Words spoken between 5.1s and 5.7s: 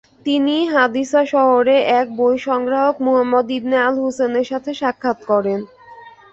করেন।